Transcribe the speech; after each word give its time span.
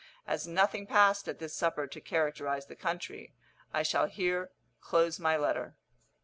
As 0.25 0.47
nothing 0.47 0.87
passed 0.87 1.27
at 1.27 1.37
this 1.37 1.53
supper 1.53 1.85
to 1.85 2.01
characterise 2.01 2.65
the 2.65 2.75
country, 2.75 3.35
I 3.71 3.83
shall 3.83 4.07
here 4.07 4.49
close 4.81 5.19
my 5.19 5.37
letter. 5.37 5.75